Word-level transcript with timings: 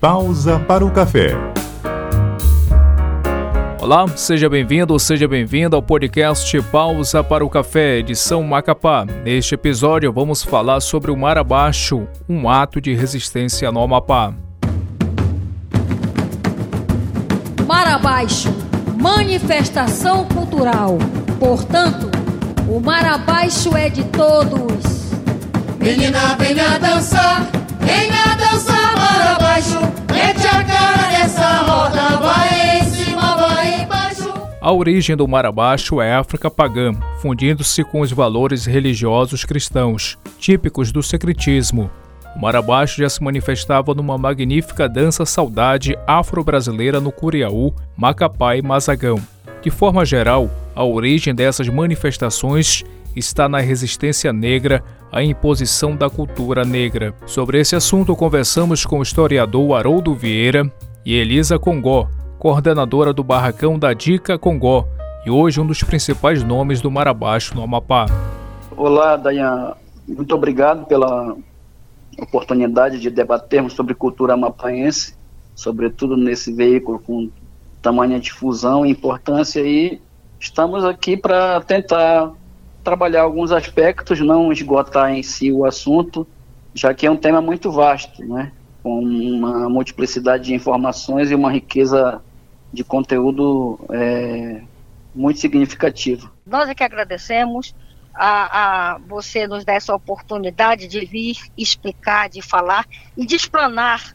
Pausa 0.00 0.58
para 0.58 0.84
o 0.84 0.90
café. 0.90 1.34
Olá, 3.80 4.06
seja 4.14 4.48
bem-vindo, 4.48 4.98
seja 4.98 5.26
bem-vinda 5.26 5.74
ao 5.74 5.82
podcast 5.82 6.60
Pausa 6.64 7.24
para 7.24 7.44
o 7.44 7.48
Café, 7.48 7.98
edição 7.98 8.42
Macapá. 8.42 9.06
Neste 9.24 9.54
episódio 9.54 10.12
vamos 10.12 10.42
falar 10.42 10.80
sobre 10.80 11.10
o 11.10 11.16
Mar 11.16 11.38
Abaixo, 11.38 12.06
um 12.28 12.46
ato 12.48 12.78
de 12.78 12.94
resistência 12.94 13.72
no 13.72 13.80
Amapá. 13.80 14.34
Mar 17.66 17.88
Abaixo, 17.88 18.54
manifestação 19.00 20.26
cultural. 20.26 20.98
Portanto, 21.38 22.10
o 22.68 22.80
Mar 22.80 23.04
Abaixo 23.06 23.74
é 23.74 23.88
de 23.88 24.04
todos. 24.04 25.10
Menina, 25.80 26.36
venha 26.36 26.78
dançar, 26.78 27.46
venha 27.80 28.34
dançar 28.36 28.95
Mete 29.56 30.46
a 30.46 30.62
cara 30.62 31.08
nessa 31.10 31.62
roda, 31.62 32.16
vai 32.18 32.78
em 32.78 32.84
cima, 32.84 33.36
vai 33.36 33.80
embaixo. 33.80 34.30
A 34.60 34.70
origem 34.70 35.16
do 35.16 35.26
Mar 35.26 35.46
Abaixo 35.46 35.98
é 35.98 36.14
África 36.14 36.50
pagã, 36.50 36.92
fundindo-se 37.22 37.82
com 37.82 38.02
os 38.02 38.12
valores 38.12 38.66
religiosos 38.66 39.46
cristãos, 39.46 40.18
típicos 40.38 40.92
do 40.92 41.02
secretismo. 41.02 41.90
O 42.36 42.38
Mar 42.38 42.54
Abaixo 42.54 43.00
já 43.00 43.08
se 43.08 43.24
manifestava 43.24 43.94
numa 43.94 44.18
magnífica 44.18 44.86
dança 44.86 45.24
saudade 45.24 45.96
afro-brasileira 46.06 47.00
no 47.00 47.10
Curiaú, 47.10 47.72
Macapá 47.96 48.56
e 48.56 48.60
Mazagão. 48.60 49.18
De 49.62 49.70
forma 49.70 50.04
geral, 50.04 50.50
a 50.74 50.84
origem 50.84 51.34
dessas 51.34 51.66
manifestações 51.70 52.84
está 53.16 53.48
na 53.48 53.58
resistência 53.58 54.32
negra 54.32 54.84
à 55.10 55.22
imposição 55.22 55.96
da 55.96 56.10
cultura 56.10 56.64
negra. 56.64 57.14
Sobre 57.24 57.58
esse 57.58 57.74
assunto, 57.74 58.14
conversamos 58.14 58.84
com 58.84 58.98
o 58.98 59.02
historiador 59.02 59.74
Haroldo 59.74 60.14
Vieira 60.14 60.70
e 61.04 61.14
Elisa 61.14 61.58
Congó, 61.58 62.08
coordenadora 62.38 63.12
do 63.12 63.24
Barracão 63.24 63.78
da 63.78 63.94
Dica 63.94 64.38
Congó 64.38 64.86
e 65.24 65.30
hoje 65.30 65.60
um 65.60 65.66
dos 65.66 65.82
principais 65.82 66.44
nomes 66.44 66.80
do 66.80 66.90
Mar 66.90 67.08
Abaixo 67.08 67.54
no 67.54 67.62
Amapá. 67.62 68.06
Olá, 68.76 69.16
Dayan. 69.16 69.74
Muito 70.06 70.34
obrigado 70.34 70.86
pela 70.86 71.34
oportunidade 72.18 73.00
de 73.00 73.10
debatermos 73.10 73.72
sobre 73.72 73.94
cultura 73.94 74.34
amapaense, 74.34 75.16
sobretudo 75.54 76.16
nesse 76.16 76.52
veículo 76.52 76.98
com 76.98 77.30
tamanha 77.82 78.20
difusão 78.20 78.84
e 78.84 78.90
importância 78.90 79.60
e 79.60 80.00
estamos 80.38 80.84
aqui 80.84 81.16
para 81.16 81.60
tentar 81.60 82.32
trabalhar 82.86 83.22
alguns 83.22 83.50
aspectos, 83.50 84.20
não 84.20 84.52
esgotar 84.52 85.12
em 85.12 85.20
si 85.20 85.50
o 85.50 85.64
assunto, 85.64 86.24
já 86.72 86.94
que 86.94 87.04
é 87.04 87.10
um 87.10 87.16
tema 87.16 87.42
muito 87.42 87.72
vasto, 87.72 88.24
né? 88.24 88.52
com 88.80 89.00
uma 89.00 89.68
multiplicidade 89.68 90.44
de 90.44 90.54
informações 90.54 91.32
e 91.32 91.34
uma 91.34 91.50
riqueza 91.50 92.22
de 92.72 92.84
conteúdo 92.84 93.80
é, 93.90 94.62
muito 95.12 95.40
significativa. 95.40 96.30
Nós 96.46 96.68
é 96.68 96.76
que 96.76 96.84
agradecemos 96.84 97.74
a, 98.14 98.92
a, 98.94 98.98
você 98.98 99.48
nos 99.48 99.64
dar 99.64 99.74
essa 99.74 99.92
oportunidade 99.92 100.86
de 100.86 101.04
vir 101.04 101.36
explicar, 101.58 102.28
de 102.28 102.40
falar 102.40 102.86
e 103.16 103.26
de 103.26 103.34
explanar 103.34 104.14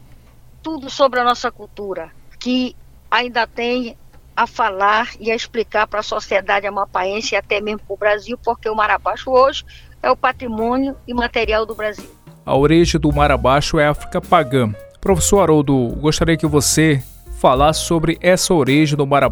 tudo 0.62 0.88
sobre 0.88 1.20
a 1.20 1.24
nossa 1.24 1.52
cultura, 1.52 2.10
que 2.40 2.74
ainda 3.10 3.46
tem 3.46 3.98
a 4.42 4.46
falar 4.46 5.10
e 5.20 5.30
a 5.30 5.34
explicar 5.34 5.86
para 5.86 6.00
a 6.00 6.02
sociedade 6.02 6.66
amapaense 6.66 7.34
e 7.34 7.36
até 7.36 7.60
mesmo 7.60 7.80
para 7.80 7.94
o 7.94 7.96
Brasil, 7.96 8.38
porque 8.42 8.68
o 8.68 8.74
Mar 8.74 9.00
hoje 9.26 9.64
é 10.02 10.10
o 10.10 10.16
patrimônio 10.16 10.96
imaterial 11.06 11.64
do 11.64 11.74
Brasil. 11.74 12.08
A 12.44 12.56
origem 12.56 13.00
do 13.00 13.12
Mar 13.12 13.30
é 13.30 13.86
a 13.86 13.90
África 13.90 14.20
pagã. 14.20 14.74
Professor 15.00 15.40
Haroldo, 15.40 15.88
gostaria 16.00 16.36
que 16.36 16.46
você 16.46 17.02
falasse 17.38 17.80
sobre 17.80 18.18
essa 18.20 18.52
origem 18.54 18.96
do 18.96 19.06
Mar 19.06 19.22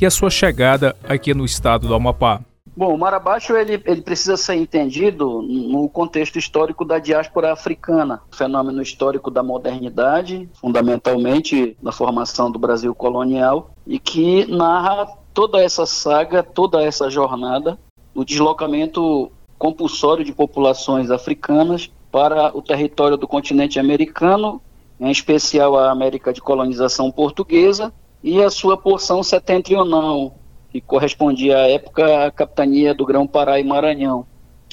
e 0.00 0.06
a 0.06 0.10
sua 0.10 0.30
chegada 0.30 0.96
aqui 1.08 1.32
no 1.34 1.44
estado 1.44 1.88
do 1.88 1.94
Amapá. 1.94 2.40
Bom, 2.76 2.94
o 2.94 2.98
Mar 2.98 3.14
Abaixo 3.14 3.56
ele, 3.56 3.82
ele 3.86 4.02
precisa 4.02 4.36
ser 4.36 4.56
entendido 4.56 5.40
no 5.40 5.88
contexto 5.88 6.38
histórico 6.38 6.84
da 6.84 6.98
diáspora 6.98 7.50
africana, 7.50 8.20
fenômeno 8.30 8.82
histórico 8.82 9.30
da 9.30 9.42
modernidade, 9.42 10.46
fundamentalmente 10.60 11.74
na 11.82 11.90
formação 11.90 12.50
do 12.50 12.58
Brasil 12.58 12.94
colonial, 12.94 13.70
e 13.86 13.98
que 13.98 14.44
narra 14.44 15.08
toda 15.32 15.58
essa 15.58 15.86
saga, 15.86 16.42
toda 16.42 16.82
essa 16.82 17.08
jornada, 17.08 17.78
o 18.14 18.22
deslocamento 18.26 19.32
compulsório 19.58 20.22
de 20.22 20.32
populações 20.32 21.10
africanas 21.10 21.90
para 22.12 22.54
o 22.54 22.60
território 22.60 23.16
do 23.16 23.26
continente 23.26 23.80
americano, 23.80 24.60
em 25.00 25.10
especial 25.10 25.78
a 25.78 25.90
América 25.90 26.30
de 26.30 26.42
colonização 26.42 27.10
portuguesa, 27.10 27.90
e 28.22 28.42
a 28.42 28.50
sua 28.50 28.76
porção 28.76 29.22
setentrional, 29.22 30.34
que 30.70 30.80
correspondia 30.80 31.58
à 31.58 31.68
época 31.68 32.26
à 32.26 32.30
capitania 32.30 32.94
do 32.94 33.04
Grão-Pará 33.04 33.58
e 33.58 33.64
Maranhão. 33.64 34.26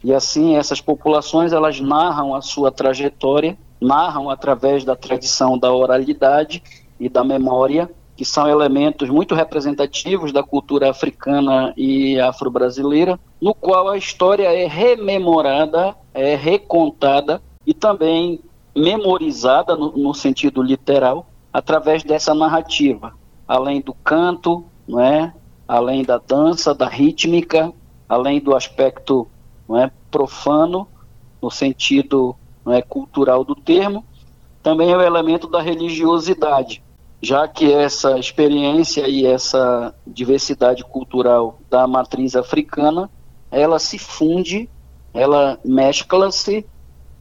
E 0.04 0.14
assim 0.14 0.56
essas 0.56 0.82
populações 0.82 1.54
elas 1.54 1.80
narram 1.80 2.36
a 2.36 2.42
sua 2.42 2.72
trajetória, 2.72 3.58
narram 3.80 4.30
através 4.30 4.84
da 4.84 4.96
tradição 4.96 5.58
da 5.58 5.72
oralidade 5.74 6.62
e 7.00 7.08
da 7.08 7.24
memória, 7.24 7.90
que 8.16 8.26
são 8.26 8.48
elementos 8.48 9.10
muito 9.10 9.34
representativos 9.34 10.32
da 10.32 10.44
cultura 10.44 10.90
africana 10.90 11.74
e 11.76 12.20
afro-brasileira, 12.20 13.20
no 13.42 13.54
qual 13.54 13.90
a 13.90 13.98
história 13.98 14.48
é 14.54 14.68
rememorada, 14.68 15.96
é 16.14 16.36
recontada 16.36 17.42
e 17.66 17.74
também 17.74 18.40
memorizada 18.76 19.76
no, 19.76 19.92
no 19.98 20.14
sentido 20.14 20.62
literal 20.62 21.28
através 21.52 22.04
dessa 22.04 22.34
narrativa, 22.34 23.14
além 23.48 23.80
do 23.80 23.94
canto, 23.94 24.66
não 24.88 25.00
é, 25.00 25.34
além 25.68 26.04
da 26.04 26.18
dança, 26.18 26.74
da 26.74 26.88
rítmica, 26.88 27.72
além 28.08 28.40
do 28.40 28.56
aspecto 28.56 29.28
não 29.68 29.80
é, 29.80 29.92
profano, 30.12 30.88
no 31.42 31.50
sentido 31.50 32.36
não 32.66 32.74
é, 32.74 32.82
cultural 32.82 33.44
do 33.44 33.56
termo, 33.56 34.06
também 34.62 34.92
é 34.92 34.98
o 34.98 35.02
elemento 35.02 35.48
da 35.48 35.62
religiosidade, 35.62 36.82
já 37.22 37.48
que 37.48 37.72
essa 37.72 38.18
experiência 38.18 39.08
e 39.08 39.26
essa 39.26 39.94
diversidade 40.06 40.84
cultural 40.84 41.60
da 41.70 41.88
matriz 41.88 42.36
africana, 42.36 43.10
ela 43.52 43.80
se 43.80 43.98
funde, 43.98 44.70
ela 45.14 45.60
mescla-se 45.64 46.66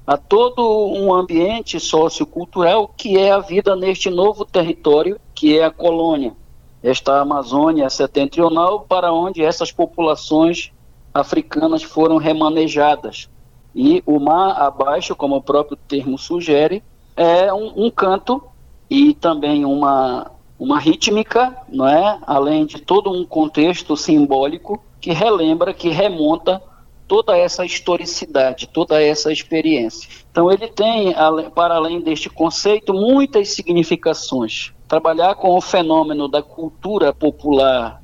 a 0.06 0.16
todo 0.16 0.92
um 0.92 1.12
ambiente 1.14 1.78
sociocultural 1.78 2.88
que 2.88 3.16
é 3.16 3.30
a 3.30 3.38
vida 3.38 3.76
neste 3.76 4.10
novo 4.10 4.44
território 4.44 5.20
que 5.34 5.56
é 5.56 5.64
a 5.64 5.70
colônia 5.70 6.34
esta 6.82 7.20
Amazônia 7.20 7.88
setentrional, 7.88 8.80
para 8.80 9.12
onde 9.12 9.42
essas 9.42 9.70
populações 9.70 10.72
africanas 11.14 11.82
foram 11.82 12.16
remanejadas. 12.16 13.28
E 13.74 14.02
o 14.04 14.18
mar 14.18 14.60
abaixo, 14.60 15.14
como 15.14 15.36
o 15.36 15.42
próprio 15.42 15.76
termo 15.76 16.18
sugere, 16.18 16.82
é 17.16 17.52
um, 17.52 17.86
um 17.86 17.90
canto 17.90 18.42
e 18.90 19.14
também 19.14 19.64
uma, 19.64 20.30
uma 20.58 20.78
rítmica, 20.78 21.56
não 21.68 21.86
é? 21.86 22.18
além 22.26 22.66
de 22.66 22.80
todo 22.80 23.10
um 23.10 23.24
contexto 23.24 23.96
simbólico 23.96 24.82
que 25.00 25.12
relembra, 25.12 25.72
que 25.72 25.88
remonta 25.88 26.62
toda 27.06 27.36
essa 27.36 27.64
historicidade, 27.64 28.66
toda 28.66 29.02
essa 29.02 29.32
experiência. 29.32 30.08
Então 30.30 30.50
ele 30.50 30.68
tem, 30.68 31.14
para 31.54 31.74
além 31.74 32.00
deste 32.00 32.30
conceito, 32.30 32.92
muitas 32.94 33.50
significações 33.50 34.72
trabalhar 34.92 35.36
com 35.36 35.56
o 35.56 35.60
fenômeno 35.62 36.28
da 36.28 36.42
cultura 36.42 37.14
popular, 37.14 38.02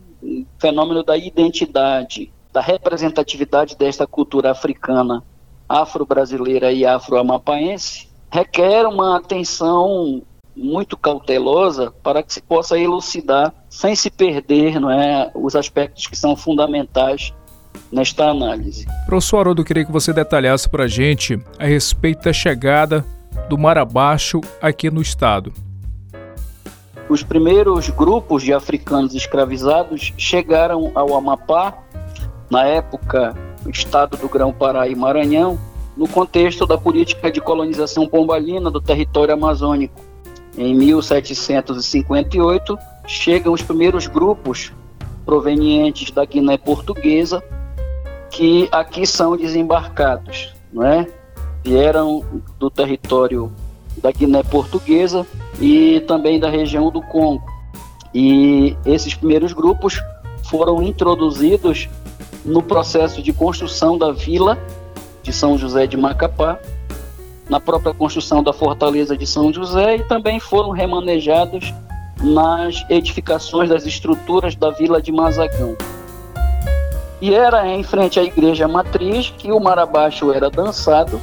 fenômeno 0.59 1.04
da 1.04 1.19
identidade, 1.19 2.32
da 2.50 2.62
representatividade 2.62 3.76
desta 3.76 4.06
cultura 4.06 4.53
africana, 4.53 5.22
afro-brasileira 5.69 6.72
e 6.72 6.87
afro-amapaense, 6.87 8.09
requer 8.33 8.86
uma 8.86 9.18
atenção 9.18 10.22
muito 10.57 10.97
cautelosa 10.97 11.92
para 12.03 12.22
que 12.22 12.33
se 12.33 12.41
possa 12.41 12.78
elucidar, 12.78 13.53
sem 13.68 13.95
se 13.95 14.10
perder 14.10 14.80
não 14.80 14.91
é, 14.91 15.30
os 15.34 15.54
aspectos 15.54 16.07
que 16.07 16.16
são 16.16 16.34
fundamentais 16.34 17.34
nesta 17.92 18.30
análise. 18.30 18.86
Professor 19.04 19.41
Haroldo, 19.41 19.63
queria 19.63 19.84
que 19.84 19.92
você 19.92 20.10
detalhasse 20.10 20.66
para 20.66 20.84
a 20.84 20.89
gente 20.89 21.39
a 21.59 21.66
respeito 21.66 22.22
da 22.22 22.33
chegada 22.33 23.04
do 23.47 23.59
Mar 23.59 23.77
Abaixo 23.77 24.41
aqui 24.63 24.91
no 24.91 25.03
estado. 25.03 25.53
Os 27.09 27.22
primeiros 27.22 27.89
grupos 27.89 28.43
de 28.43 28.53
africanos 28.53 29.15
escravizados 29.15 30.13
chegaram 30.19 30.93
ao 30.95 31.16
Amapá, 31.16 31.78
na 32.51 32.66
época, 32.66 33.34
o 33.65 33.71
estado 33.71 34.19
do 34.19 34.28
Grão-Pará 34.28 34.87
e 34.89 34.95
Maranhão, 34.95 35.59
no 35.97 36.07
contexto 36.07 36.66
da 36.66 36.77
política 36.77 37.31
de 37.31 37.41
colonização 37.41 38.07
pombalina 38.07 38.71
do 38.71 38.78
território 38.81 39.33
amazônico. 39.33 39.99
Em 40.57 40.77
1758, 40.77 42.78
chegam 43.07 43.54
os 43.54 43.63
primeiros 43.63 44.07
grupos 44.07 44.71
provenientes 45.25 46.11
da 46.11 46.27
Guiné 46.27 46.59
Portuguesa, 46.59 47.43
que 48.31 48.69
aqui 48.71 49.07
são 49.07 49.34
desembarcados, 49.34 50.53
não 50.71 50.84
é? 50.84 51.07
Vieram 51.65 52.22
do 52.59 52.69
território 52.71 53.51
da 53.97 54.13
Guiné 54.13 54.43
Portuguesa 54.43 55.27
e 55.60 56.01
também 56.01 56.39
da 56.39 56.49
região 56.49 56.91
do 56.91 57.03
Congo. 57.03 57.45
E 58.15 58.77
esses 58.87 59.15
primeiros 59.15 59.53
grupos 59.53 60.01
foram 60.45 60.83
introduzidos 60.83 61.89
no 62.45 62.63
processo 62.63 63.22
de 63.22 63.33
construção 63.33 63.99
da 63.99 64.13
vila 64.13 64.59
de 65.22 65.33
São 65.33 65.59
José 65.59 65.87
de 65.87 65.97
Macapá, 65.97 66.59
na 67.49 67.60
própria 67.60 67.95
construção 67.95 68.43
da 68.43 68.53
fortaleza 68.53 69.16
de 69.16 69.27
São 69.27 69.53
José 69.53 69.97
e 69.97 70.03
também 70.05 70.39
foram 70.39 70.71
remanejados 70.71 71.72
nas 72.22 72.84
edificações 72.91 73.69
das 73.69 73.87
estruturas 73.87 74.54
da 74.54 74.71
vila 74.71 75.01
de 75.01 75.13
Mazagão. 75.13 75.77
E 77.21 77.34
era 77.34 77.66
em 77.66 77.83
frente 77.83 78.21
à 78.21 78.22
igreja 78.22 78.69
matriz 78.69 79.33
que 79.37 79.51
o 79.51 79.59
marabaixo 79.59 80.33
era 80.33 80.51
dançado 80.51 81.21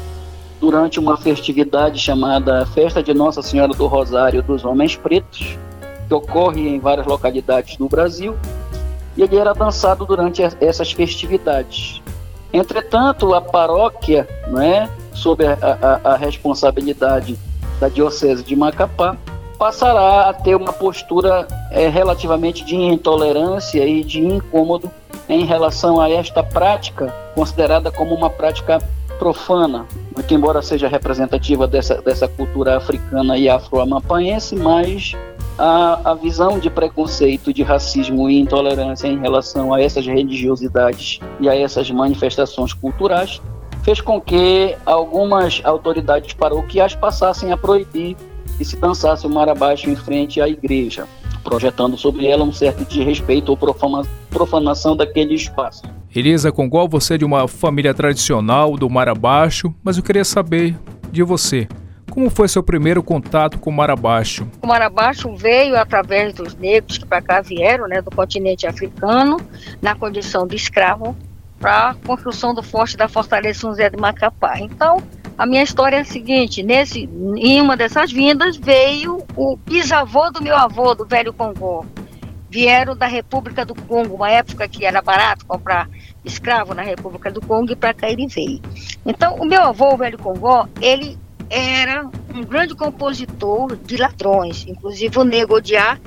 durante 0.65 0.99
uma 0.99 1.15
festividade 1.15 1.99
chamada 1.99 2.65
Festa 2.65 3.03
de 3.03 3.13
Nossa 3.13 3.43
Senhora 3.43 3.71
do 3.71 3.85
Rosário 3.85 4.41
dos 4.41 4.65
Homens 4.65 4.95
Pretos, 4.95 5.55
que 6.07 6.13
ocorre 6.13 6.67
em 6.67 6.79
várias 6.79 7.05
localidades 7.05 7.77
do 7.77 7.87
Brasil, 7.87 8.35
e 9.15 9.21
ele 9.21 9.37
era 9.37 9.53
dançado 9.53 10.07
durante 10.07 10.41
essas 10.41 10.91
festividades. 10.91 12.01
Entretanto, 12.51 13.35
a 13.35 13.41
paróquia, 13.41 14.27
né, 14.47 14.89
sob 15.13 15.45
a, 15.45 15.55
a, 16.03 16.13
a 16.13 16.17
responsabilidade 16.17 17.37
da 17.79 17.87
Diocese 17.87 18.43
de 18.43 18.55
Macapá, 18.55 19.15
passará 19.59 20.29
a 20.29 20.33
ter 20.33 20.55
uma 20.55 20.73
postura 20.73 21.47
é, 21.69 21.87
relativamente 21.89 22.65
de 22.65 22.75
intolerância 22.75 23.85
e 23.85 24.03
de 24.03 24.19
incômodo 24.19 24.89
em 25.29 25.45
relação 25.45 26.01
a 26.01 26.09
esta 26.09 26.41
prática, 26.41 27.13
considerada 27.35 27.91
como 27.91 28.15
uma 28.15 28.31
prática 28.31 28.79
profana, 29.19 29.85
que 30.25 30.33
embora 30.33 30.61
seja 30.61 30.87
representativa 30.87 31.67
dessa, 31.67 32.01
dessa 32.01 32.27
cultura 32.27 32.77
africana 32.77 33.37
e 33.37 33.47
afro-amapaense, 33.47 34.55
mas 34.55 35.13
a, 35.57 36.11
a 36.11 36.13
visão 36.13 36.59
de 36.59 36.69
preconceito, 36.69 37.53
de 37.53 37.63
racismo 37.63 38.29
e 38.29 38.39
intolerância 38.39 39.07
em 39.07 39.19
relação 39.19 39.73
a 39.73 39.81
essas 39.81 40.05
religiosidades 40.05 41.19
e 41.39 41.47
a 41.47 41.55
essas 41.55 41.89
manifestações 41.91 42.73
culturais 42.73 43.41
fez 43.83 44.01
com 44.01 44.19
que 44.19 44.75
algumas 44.85 45.61
autoridades 45.63 46.33
paroquiais 46.33 46.95
passassem 46.95 47.51
a 47.51 47.57
proibir 47.57 48.17
que 48.57 48.65
se 48.65 48.75
dançasse 48.77 49.27
o 49.27 49.29
mar 49.29 49.47
abaixo 49.47 49.89
em 49.89 49.95
frente 49.95 50.41
à 50.41 50.47
igreja, 50.47 51.07
projetando 51.43 51.95
sobre 51.95 52.25
ela 52.25 52.43
um 52.43 52.51
certo 52.51 52.83
desrespeito 52.83 53.51
ou 53.51 53.75
profanação 54.29 54.95
daquele 54.95 55.35
espaço. 55.35 55.83
Elisa 56.15 56.49
Congol, 56.49 56.87
você 56.87 57.15
é 57.15 57.17
de 57.17 57.25
uma 57.25 57.45
família 57.45 57.93
tradicional 57.93 58.77
do 58.77 58.89
Mar 58.89 59.09
Abaixo, 59.09 59.75
mas 59.83 59.97
eu 59.97 60.03
queria 60.03 60.23
saber 60.23 60.73
de 61.11 61.21
você. 61.21 61.67
Como 62.09 62.29
foi 62.29 62.47
seu 62.47 62.63
primeiro 62.63 63.03
contato 63.03 63.59
com 63.59 63.69
o 63.69 63.73
Mar 63.73 63.89
Abaixo? 63.89 64.47
O 64.63 64.67
Mar 64.67 64.81
Abaixo 64.81 65.35
veio 65.35 65.75
através 65.75 66.33
dos 66.33 66.55
negros 66.55 66.97
que 66.97 67.05
para 67.05 67.21
cá 67.21 67.41
vieram, 67.41 67.85
né, 67.89 68.01
do 68.01 68.09
continente 68.09 68.65
africano, 68.65 69.41
na 69.81 69.93
condição 69.93 70.47
de 70.47 70.55
escravo, 70.55 71.13
para 71.59 71.89
a 71.89 71.93
construção 71.95 72.53
do 72.53 72.63
forte 72.63 72.95
da 72.95 73.09
Fortaleza 73.09 73.59
São 73.59 73.71
José 73.71 73.89
de 73.89 73.97
Macapá. 73.97 74.57
Então, 74.57 75.03
a 75.37 75.45
minha 75.45 75.63
história 75.63 75.97
é 75.97 75.99
a 75.99 76.05
seguinte: 76.05 76.63
nesse, 76.63 77.09
em 77.35 77.59
uma 77.59 77.75
dessas 77.75 78.09
vindas 78.09 78.55
veio 78.55 79.21
o 79.35 79.57
bisavô 79.57 80.31
do 80.31 80.41
meu 80.41 80.55
avô, 80.55 80.95
do 80.95 81.05
velho 81.05 81.33
Congo. 81.33 81.85
Vieram 82.55 82.95
da 82.95 83.05
República 83.05 83.65
do 83.65 83.75
Congo, 83.75 84.15
uma 84.15 84.31
época 84.31 84.65
que 84.65 84.85
era 84.85 85.01
barato 85.01 85.45
comprar 85.45 85.89
escravo 86.23 86.73
na 86.73 86.83
República 86.83 87.29
do 87.29 87.41
Congo 87.41 87.73
e 87.73 87.75
para 87.75 87.93
cá 87.93 88.09
ele 88.09 88.27
veio. 88.27 88.61
Então, 89.05 89.35
o 89.35 89.43
meu 89.43 89.61
avô, 89.61 89.93
o 89.93 89.97
velho 89.97 90.17
Congo, 90.17 90.65
ele 90.81 91.17
era 91.49 92.09
um 92.33 92.45
grande 92.45 92.73
compositor 92.73 93.75
de 93.75 93.97
ladrões, 93.97 94.65
inclusive 94.69 95.19
o 95.19 95.25
Nego 95.25 95.55
Odiar 95.55 95.99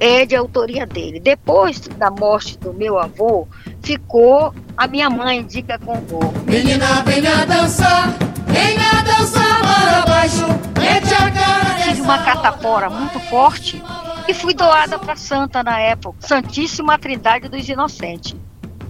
é 0.00 0.26
de 0.26 0.34
autoria 0.34 0.84
dele. 0.84 1.20
Depois 1.20 1.78
da 1.78 2.10
morte 2.10 2.58
do 2.58 2.74
meu 2.74 2.98
avô, 2.98 3.46
ficou 3.80 4.52
a 4.76 4.88
minha 4.88 5.08
mãe, 5.08 5.44
Dica 5.44 5.78
Congo. 5.78 6.34
Menina, 6.46 7.04
venha 7.04 7.46
dançar, 7.46 8.12
venha 8.48 9.02
dançar 9.04 9.60
para 9.60 10.06
baixo, 10.12 10.46
mete 10.80 11.14
a 11.14 11.30
cara 11.30 11.62
Tive 11.84 12.00
uma 12.00 12.18
catapora 12.24 12.90
muito 12.90 13.20
forte 13.20 13.80
e 14.28 14.34
fui 14.34 14.54
doada 14.54 14.98
para 14.98 15.16
Santa 15.16 15.62
na 15.62 15.78
época, 15.78 16.18
Santíssima 16.20 16.98
Trindade 16.98 17.48
dos 17.48 17.68
Inocentes. 17.68 18.36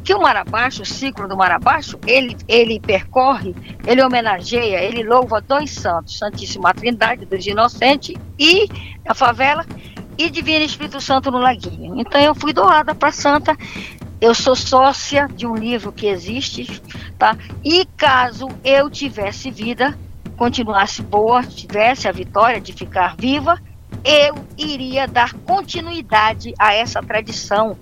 Que 0.04 0.14
o 0.14 0.20
Marabaixo, 0.20 0.82
o 0.82 0.86
ciclo 0.86 1.28
do 1.28 1.36
Marabaixo, 1.36 1.98
ele, 2.06 2.36
ele 2.48 2.80
percorre, 2.80 3.54
ele 3.86 4.02
homenageia, 4.02 4.82
ele 4.82 5.04
louva 5.04 5.40
dois 5.40 5.70
santos, 5.70 6.18
Santíssima 6.18 6.74
Trindade 6.74 7.24
dos 7.24 7.46
Inocentes 7.46 8.16
e 8.38 8.68
a 9.06 9.14
favela 9.14 9.64
e 10.18 10.28
Divino 10.28 10.64
Espírito 10.64 11.00
Santo 11.00 11.30
no 11.30 11.38
Laguinho. 11.38 12.00
Então 12.00 12.20
eu 12.20 12.34
fui 12.34 12.52
doada 12.52 12.94
para 12.94 13.12
Santa. 13.12 13.56
Eu 14.20 14.34
sou 14.34 14.54
sócia 14.54 15.28
de 15.34 15.46
um 15.46 15.54
livro 15.54 15.92
que 15.92 16.06
existe, 16.06 16.80
tá? 17.18 17.36
E 17.64 17.84
caso 17.96 18.48
eu 18.64 18.88
tivesse 18.90 19.50
vida, 19.50 19.98
continuasse 20.36 21.02
boa, 21.02 21.42
tivesse 21.42 22.06
a 22.06 22.12
vitória 22.12 22.60
de 22.60 22.72
ficar 22.72 23.16
viva, 23.16 23.58
eu 24.04 24.34
iria 24.58 25.06
dar 25.06 25.32
continuidade 25.32 26.54
a 26.58 26.74
essa 26.74 27.02
tradição 27.02 27.76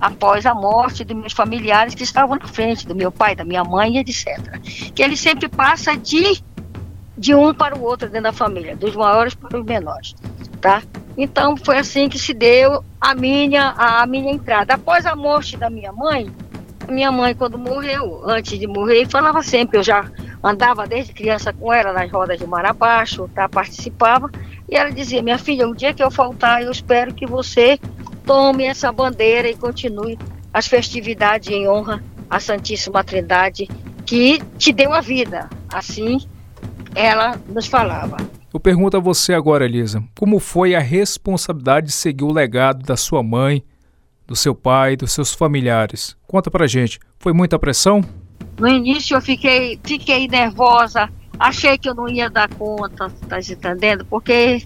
após 0.00 0.46
a 0.46 0.54
morte 0.54 1.04
dos 1.04 1.16
meus 1.16 1.32
familiares 1.32 1.94
que 1.94 2.02
estavam 2.02 2.36
na 2.36 2.46
frente, 2.46 2.86
do 2.86 2.94
meu 2.94 3.10
pai, 3.10 3.34
da 3.34 3.44
minha 3.44 3.64
mãe, 3.64 3.98
etc. 3.98 4.58
Que 4.94 5.02
ele 5.02 5.16
sempre 5.16 5.48
passa 5.48 5.96
de, 5.96 6.42
de 7.16 7.34
um 7.34 7.52
para 7.52 7.76
o 7.76 7.82
outro 7.82 8.08
dentro 8.08 8.24
da 8.24 8.32
família, 8.32 8.76
dos 8.76 8.94
maiores 8.94 9.34
para 9.34 9.58
os 9.58 9.64
menores, 9.64 10.14
tá? 10.60 10.82
Então 11.16 11.56
foi 11.56 11.78
assim 11.78 12.08
que 12.08 12.18
se 12.18 12.32
deu 12.32 12.84
a 13.00 13.14
minha, 13.14 13.74
a, 13.76 14.06
minha 14.06 14.32
entrada. 14.32 14.74
Após 14.74 15.04
a 15.04 15.16
morte 15.16 15.56
da 15.56 15.68
minha 15.68 15.92
mãe, 15.92 16.30
minha 16.88 17.10
mãe 17.10 17.34
quando 17.34 17.58
morreu, 17.58 18.22
antes 18.24 18.58
de 18.58 18.66
morrer, 18.66 19.06
falava 19.06 19.42
sempre, 19.42 19.78
eu 19.78 19.82
já 19.82 20.08
andava 20.42 20.86
desde 20.86 21.12
criança 21.12 21.52
com 21.52 21.72
ela 21.72 21.92
nas 21.92 22.10
rodas 22.10 22.38
de 22.38 22.46
mar 22.46 22.64
abaixo, 22.64 23.28
tá, 23.34 23.48
participava, 23.48 24.30
e 24.68 24.76
ela 24.76 24.90
dizia, 24.90 25.22
minha 25.22 25.38
filha, 25.38 25.66
o 25.66 25.74
dia 25.74 25.94
que 25.94 26.02
eu 26.02 26.10
faltar, 26.10 26.62
eu 26.62 26.70
espero 26.70 27.14
que 27.14 27.26
você 27.26 27.78
tome 28.26 28.64
essa 28.64 28.92
bandeira 28.92 29.48
e 29.48 29.56
continue 29.56 30.18
as 30.52 30.66
festividades 30.66 31.48
em 31.48 31.66
honra 31.68 32.02
à 32.28 32.38
Santíssima 32.38 33.02
Trindade, 33.02 33.66
que 34.04 34.42
te 34.58 34.72
deu 34.72 34.92
a 34.92 35.00
vida. 35.00 35.48
Assim, 35.72 36.18
ela 36.94 37.40
nos 37.48 37.66
falava. 37.66 38.16
Eu 38.52 38.60
pergunto 38.60 38.96
a 38.96 39.00
você 39.00 39.32
agora, 39.32 39.64
Elisa, 39.64 40.02
como 40.18 40.38
foi 40.38 40.74
a 40.74 40.80
responsabilidade 40.80 41.86
de 41.86 41.92
seguir 41.92 42.24
o 42.24 42.32
legado 42.32 42.84
da 42.84 42.96
sua 42.96 43.22
mãe, 43.22 43.62
do 44.26 44.36
seu 44.36 44.54
pai, 44.54 44.96
dos 44.96 45.12
seus 45.12 45.32
familiares? 45.32 46.16
Conta 46.26 46.50
pra 46.50 46.66
gente. 46.66 46.98
Foi 47.18 47.32
muita 47.32 47.58
pressão? 47.58 48.02
No 48.58 48.68
início 48.68 49.16
eu 49.16 49.20
fiquei, 49.20 49.78
fiquei 49.84 50.28
nervosa, 50.28 51.08
achei 51.38 51.78
que 51.78 51.88
eu 51.88 51.94
não 51.94 52.08
ia 52.08 52.28
dar 52.28 52.48
conta, 52.48 53.10
tá 53.28 53.38
entendendo? 53.38 54.04
Porque 54.04 54.62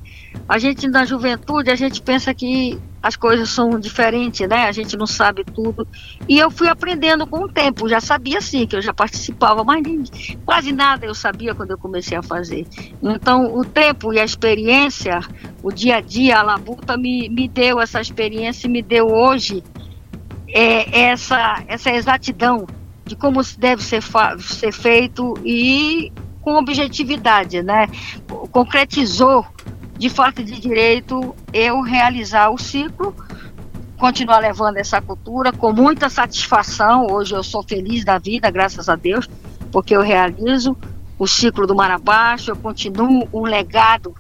a 0.49 0.59
gente 0.59 0.89
na 0.89 1.05
juventude, 1.05 1.71
a 1.71 1.77
gente 1.77 2.01
pensa 2.01 2.33
que 2.35 2.79
as 3.03 3.17
coisas 3.17 3.51
são 3.51 3.81
diferentes, 3.81 4.49
né? 4.49 4.67
A 4.69 4.73
gente 4.73 4.97
não 4.97 5.07
sabe 5.07 5.45
tudo. 5.45 5.87
E 6.29 6.39
eu 6.39 6.51
fui 6.51 6.69
aprendendo 6.69 7.27
com 7.27 7.41
o 7.45 7.49
tempo. 7.49 7.89
Já 7.89 8.01
sabia 8.01 8.41
sim 8.41 8.67
que 8.67 8.77
eu 8.77 8.83
já 8.83 8.95
participava, 8.95 9.65
mas 9.65 9.83
quase 10.45 10.71
nada 10.71 11.05
eu 11.05 11.15
sabia 11.15 11.55
quando 11.55 11.73
eu 11.73 11.79
comecei 11.79 12.17
a 12.17 12.23
fazer. 12.23 12.65
Então, 13.03 13.55
o 13.57 13.65
tempo 13.65 14.13
e 14.13 14.21
a 14.21 14.25
experiência, 14.25 15.21
o 15.63 15.73
dia 15.73 15.97
a 15.97 16.01
dia, 16.01 16.39
a 16.39 16.43
labuta 16.43 16.97
me, 16.97 17.29
me 17.29 17.49
deu 17.49 17.81
essa 17.81 18.01
experiência 18.01 18.69
e 18.69 18.71
me 18.71 18.83
deu 18.83 19.09
hoje 19.09 19.65
é, 20.49 21.07
essa, 21.07 21.65
essa 21.67 21.91
exatidão 21.91 22.67
de 23.05 23.17
como 23.17 23.41
deve 23.59 23.83
ser, 23.83 24.03
ser 24.39 24.73
feito 24.73 25.35
e 25.45 26.13
com 26.43 26.55
objetividade, 26.57 27.63
né? 27.63 27.89
Concretizou 28.51 29.47
de 29.97 30.11
fato 30.11 30.43
de 30.43 30.61
direito 30.61 31.35
eu 31.53 31.81
realizar 31.81 32.51
o 32.51 32.59
ciclo, 32.59 33.15
continuar 33.97 34.41
levando 34.41 34.77
essa 34.77 35.01
cultura 35.01 35.53
com 35.53 35.73
muita 35.73 36.11
satisfação. 36.11 37.07
Hoje 37.09 37.35
eu 37.35 37.43
sou 37.43 37.63
feliz 37.63 38.05
da 38.05 38.19
vida, 38.19 38.51
graças 38.51 38.89
a 38.89 38.97
Deus, 38.97 39.31
porque 39.71 39.97
eu 39.97 40.03
realizo 40.03 40.77
o 41.19 41.27
ciclo 41.27 41.67
do 41.67 41.75
Mar 41.75 41.91
Abaixo, 41.91 42.51
eu 42.51 42.57
continuo 42.57 43.29
um 43.33 43.43
legado 43.43 44.13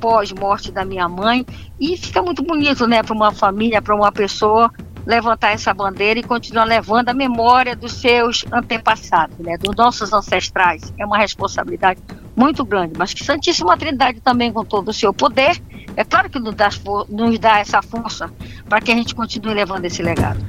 pós-morte 0.00 0.72
da 0.72 0.84
minha 0.84 1.08
mãe 1.08 1.44
e 1.78 1.96
fica 1.96 2.22
muito 2.22 2.42
bonito, 2.42 2.86
né, 2.86 3.02
para 3.02 3.14
uma 3.14 3.32
família, 3.32 3.82
para 3.82 3.94
uma 3.94 4.10
pessoa 4.10 4.72
levantar 5.06 5.52
essa 5.52 5.72
bandeira 5.72 6.18
e 6.18 6.22
continuar 6.22 6.64
levando 6.64 7.08
a 7.08 7.14
memória 7.14 7.76
dos 7.76 7.92
seus 7.92 8.44
antepassados, 8.52 9.38
né, 9.38 9.56
dos 9.56 9.74
nossos 9.76 10.12
ancestrais. 10.12 10.92
É 10.98 11.06
uma 11.06 11.16
responsabilidade 11.16 12.00
muito 12.34 12.64
grande, 12.64 12.94
mas 12.98 13.14
que 13.14 13.24
Santíssima 13.24 13.78
Trindade 13.78 14.20
também, 14.20 14.52
com 14.52 14.64
todo 14.64 14.88
o 14.88 14.92
seu 14.92 15.14
poder, 15.14 15.62
é 15.96 16.04
claro 16.04 16.28
que 16.28 16.38
nos 16.38 16.54
dá, 16.54 16.68
nos 17.08 17.38
dá 17.38 17.60
essa 17.60 17.80
força 17.80 18.30
para 18.68 18.80
que 18.80 18.90
a 18.90 18.94
gente 18.94 19.14
continue 19.14 19.54
levando 19.54 19.84
esse 19.84 20.02
legado. 20.02 20.44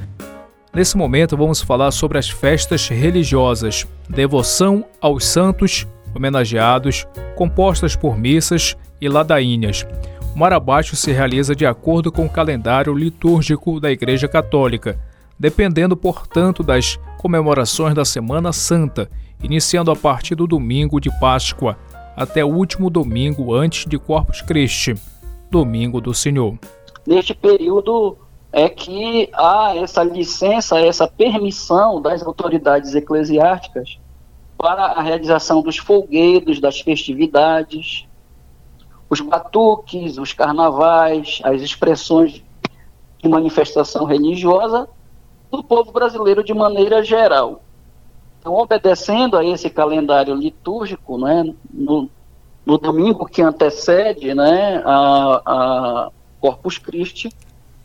Nesse 0.74 0.96
momento, 0.96 1.36
vamos 1.36 1.62
falar 1.62 1.90
sobre 1.92 2.18
as 2.18 2.28
festas 2.28 2.88
religiosas, 2.88 3.86
devoção 4.08 4.84
aos 5.00 5.24
santos 5.24 5.86
homenageados, 6.14 7.06
compostas 7.36 7.96
por 7.96 8.18
missas 8.18 8.76
e 9.00 9.08
ladainhas. 9.08 9.86
Marabaixo 10.38 10.94
se 10.94 11.10
realiza 11.10 11.52
de 11.52 11.66
acordo 11.66 12.12
com 12.12 12.24
o 12.24 12.30
calendário 12.30 12.94
litúrgico 12.94 13.80
da 13.80 13.90
Igreja 13.90 14.28
Católica, 14.28 14.96
dependendo, 15.36 15.96
portanto, 15.96 16.62
das 16.62 16.96
comemorações 17.18 17.92
da 17.92 18.04
Semana 18.04 18.52
Santa, 18.52 19.10
iniciando 19.42 19.90
a 19.90 19.96
partir 19.96 20.36
do 20.36 20.46
domingo 20.46 21.00
de 21.00 21.10
Páscoa 21.18 21.76
até 22.16 22.44
o 22.44 22.54
último 22.54 22.88
domingo 22.88 23.52
antes 23.52 23.84
de 23.84 23.98
Corpus 23.98 24.40
Christi, 24.40 24.94
domingo 25.50 26.00
do 26.00 26.14
Senhor. 26.14 26.56
Neste 27.04 27.34
período 27.34 28.16
é 28.52 28.68
que 28.68 29.28
há 29.34 29.74
essa 29.74 30.04
licença, 30.04 30.78
essa 30.78 31.08
permissão 31.08 32.00
das 32.00 32.22
autoridades 32.22 32.94
eclesiásticas 32.94 33.98
para 34.56 34.84
a 34.84 35.02
realização 35.02 35.62
dos 35.62 35.78
folguedos, 35.78 36.60
das 36.60 36.80
festividades, 36.80 38.06
os 39.10 39.20
batuques, 39.20 40.18
os 40.18 40.32
carnavais, 40.32 41.40
as 41.42 41.62
expressões 41.62 42.42
de 43.18 43.28
manifestação 43.28 44.04
religiosa 44.04 44.88
do 45.50 45.62
povo 45.62 45.90
brasileiro 45.92 46.44
de 46.44 46.52
maneira 46.52 47.02
geral. 47.02 47.62
Então, 48.38 48.54
obedecendo 48.54 49.36
a 49.36 49.44
esse 49.44 49.68
calendário 49.70 50.34
litúrgico, 50.34 51.18
né, 51.18 51.54
no, 51.72 52.08
no 52.64 52.78
domingo 52.78 53.26
que 53.26 53.42
antecede 53.42 54.34
né, 54.34 54.82
a, 54.84 55.42
a 55.44 56.10
Corpus 56.40 56.78
Christi, 56.78 57.30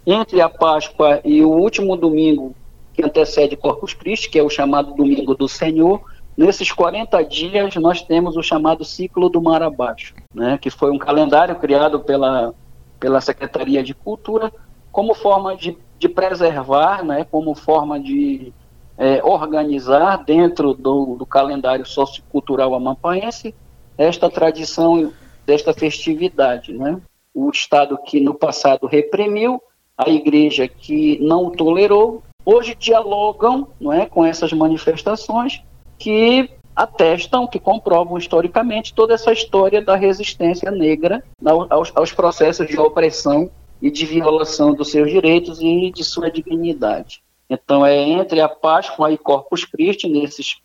entre 0.06 0.42
a 0.42 0.50
Páscoa 0.50 1.22
e 1.24 1.44
o 1.44 1.50
último 1.50 1.96
domingo 1.96 2.54
que 2.94 3.04
antecede 3.04 3.56
Corpus 3.56 3.94
Christi, 3.94 4.30
que 4.30 4.38
é 4.38 4.44
o 4.44 4.50
chamado 4.50 4.94
Domingo 4.94 5.34
do 5.34 5.48
Senhor, 5.48 6.02
nesses 6.38 6.72
40 6.72 7.24
dias 7.24 7.76
nós 7.76 8.02
temos 8.02 8.36
o 8.36 8.44
chamado 8.44 8.84
Ciclo 8.84 9.30
do 9.30 9.42
Mar 9.42 9.62
Abaixo, 9.62 10.14
né, 10.34 10.58
que 10.58 10.70
foi 10.70 10.92
um 10.92 10.98
calendário 10.98 11.56
criado 11.56 12.00
pela, 12.00 12.54
pela 13.00 13.22
Secretaria 13.22 13.84
de 13.84 13.94
Cultura 13.94 14.52
como 14.92 15.14
forma 15.14 15.56
de, 15.56 15.78
de 15.98 16.08
preservar, 16.08 17.04
né, 17.04 17.26
como 17.30 17.56
forma 17.56 18.00
de 18.00 18.54
é, 18.98 19.24
organizar 19.24 20.24
dentro 20.24 20.74
do, 20.74 21.16
do 21.16 21.26
calendário 21.26 21.86
sociocultural 21.86 22.76
amapaense 22.76 23.54
esta 23.98 24.30
tradição 24.30 25.12
desta 25.46 25.74
festividade. 25.74 26.74
Né? 26.74 27.00
O 27.34 27.50
Estado 27.50 27.98
que 27.98 28.20
no 28.20 28.34
passado 28.34 28.88
reprimiu, 28.88 29.62
a 29.98 30.10
igreja 30.10 30.68
que 30.68 31.20
não 31.22 31.48
o 31.48 31.52
tolerou, 31.52 32.24
hoje 32.46 32.76
dialogam 32.76 33.68
não 33.80 33.94
é, 33.94 34.06
com 34.06 34.26
essas 34.26 34.52
manifestações 34.52 35.62
que 36.04 36.50
atestam, 36.76 37.48
que 37.48 37.58
comprovam 37.58 38.18
historicamente 38.18 38.94
toda 38.94 39.14
essa 39.14 39.32
história 39.32 39.82
da 39.82 39.96
resistência 39.96 40.70
negra 40.70 41.24
aos, 41.70 41.94
aos 41.96 42.12
processos 42.12 42.68
de 42.68 42.78
opressão 42.78 43.50
e 43.82 43.90
de 43.90 44.06
violação 44.06 44.74
dos 44.74 44.92
seus 44.92 45.10
direitos 45.10 45.62
e 45.62 45.92
de 45.92 46.04
sua 46.04 46.30
dignidade. 46.30 47.24
Então, 47.50 47.86
é 47.86 47.98
entre 47.98 48.42
a 48.42 48.50
Páscoa 48.50 49.14
e 49.14 49.18
Corpus 49.18 49.64
Christi, 49.64 50.10
nesses 50.10 50.58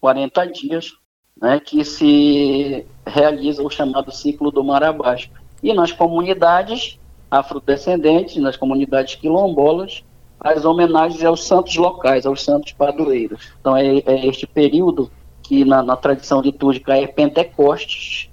40 0.00 0.44
dias, 0.46 0.92
né, 1.40 1.60
que 1.60 1.84
se 1.84 2.84
realiza 3.06 3.62
o 3.62 3.70
chamado 3.70 4.10
ciclo 4.10 4.50
do 4.50 4.64
Mar 4.64 4.82
Abaixo. 4.82 5.30
E 5.62 5.72
nas 5.72 5.92
comunidades 5.92 6.98
afrodescendentes, 7.30 8.42
nas 8.42 8.56
comunidades 8.56 9.14
quilombolas, 9.14 10.02
as 10.40 10.64
homenagens 10.64 11.22
aos 11.22 11.46
santos 11.46 11.76
locais, 11.76 12.24
aos 12.24 12.42
santos 12.42 12.72
padroeiros. 12.72 13.52
Então 13.60 13.76
é, 13.76 13.98
é 13.98 14.26
este 14.26 14.46
período 14.46 15.10
que 15.42 15.64
na, 15.64 15.82
na, 15.82 15.96
tradição 15.96 16.40
litúrgica 16.40 16.96
é 16.96 17.06
Pentecostes 17.06 18.30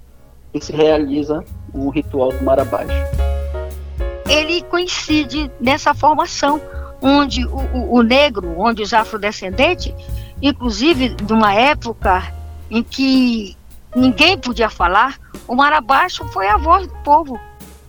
que 0.52 0.64
se 0.64 0.72
realiza 0.72 1.44
o 1.74 1.90
ritual 1.90 2.32
do 2.32 2.42
Mar 2.44 2.58
Abaixo. 2.58 2.94
Ele 4.28 4.62
coincide 4.62 5.50
nessa 5.60 5.92
formação 5.92 6.60
onde 7.02 7.44
o, 7.44 7.56
o, 7.56 7.94
o 7.96 8.02
negro, 8.02 8.54
onde 8.58 8.82
os 8.82 8.92
afrodescendentes, 8.92 9.92
inclusive 10.40 11.10
de 11.10 11.32
uma 11.32 11.54
época 11.54 12.32
em 12.70 12.82
que 12.82 13.56
ninguém 13.94 14.38
podia 14.38 14.70
falar, 14.70 15.18
o 15.46 15.54
Mar 15.54 15.72
Abaixo 15.72 16.24
foi 16.28 16.48
a 16.48 16.56
voz 16.56 16.86
do 16.86 16.94
povo. 16.98 17.38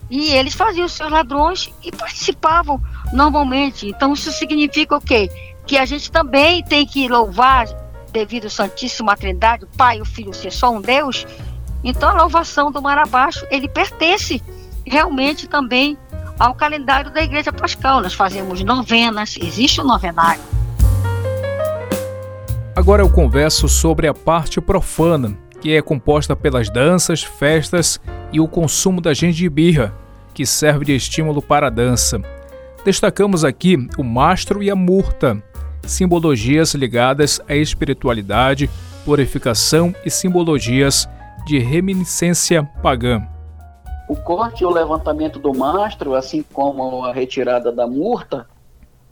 E 0.09 0.31
eles 0.33 0.53
faziam 0.53 0.85
os 0.85 0.93
seus 0.93 1.11
ladrões 1.11 1.71
e 1.83 1.91
participavam 1.91 2.81
normalmente. 3.13 3.87
Então 3.87 4.13
isso 4.13 4.31
significa 4.31 4.95
o 4.95 5.01
quê? 5.01 5.29
Que 5.65 5.77
a 5.77 5.85
gente 5.85 6.11
também 6.11 6.63
tem 6.63 6.85
que 6.85 7.07
louvar 7.07 7.67
devido 8.11 8.47
à 8.47 8.49
Santíssima 8.49 9.15
Trindade, 9.15 9.65
o 9.65 9.77
Pai, 9.77 10.01
o 10.01 10.05
Filho, 10.05 10.33
ser 10.33 10.51
só 10.51 10.71
um 10.71 10.81
Deus. 10.81 11.27
Então 11.83 12.09
a 12.09 12.21
louvação 12.23 12.71
do 12.71 12.81
Mar 12.81 12.97
Abaixo, 12.97 13.45
ele 13.51 13.69
pertence 13.69 14.41
realmente 14.85 15.47
também 15.47 15.97
ao 16.39 16.55
calendário 16.55 17.11
da 17.11 17.21
Igreja 17.21 17.53
Pascal. 17.53 18.01
Nós 18.01 18.13
fazemos 18.13 18.63
novenas, 18.63 19.37
existe 19.39 19.79
o 19.79 19.83
um 19.83 19.87
novenário. 19.87 20.41
Agora 22.75 23.01
eu 23.01 23.09
converso 23.09 23.67
sobre 23.67 24.07
a 24.07 24.13
parte 24.13 24.61
profana, 24.61 25.37
que 25.61 25.75
é 25.75 25.81
composta 25.81 26.35
pelas 26.35 26.69
danças, 26.69 27.23
festas 27.23 27.99
e 28.31 28.39
o 28.39 28.47
consumo 28.47 29.01
da 29.01 29.13
gengibirra, 29.13 29.93
que 30.33 30.45
serve 30.45 30.85
de 30.85 30.95
estímulo 30.95 31.41
para 31.41 31.67
a 31.67 31.69
dança. 31.69 32.21
Destacamos 32.85 33.43
aqui 33.43 33.77
o 33.97 34.03
mastro 34.03 34.63
e 34.63 34.71
a 34.71 34.75
murta, 34.75 35.41
simbologias 35.83 36.73
ligadas 36.73 37.41
à 37.47 37.55
espiritualidade, 37.55 38.69
purificação 39.03 39.93
e 40.05 40.09
simbologias 40.09 41.09
de 41.45 41.59
reminiscência 41.59 42.63
pagã. 42.81 43.27
O 44.07 44.15
corte 44.15 44.63
e 44.63 44.65
o 44.65 44.69
levantamento 44.69 45.39
do 45.39 45.53
mastro, 45.53 46.15
assim 46.15 46.43
como 46.53 47.03
a 47.05 47.13
retirada 47.13 47.71
da 47.71 47.85
murta, 47.85 48.47